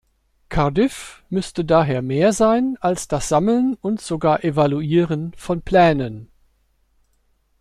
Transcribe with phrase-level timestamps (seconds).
[0.49, 6.27] Cardiff müsste daher mehr sein als das Sammeln und sogar Evaluieren von Plänen.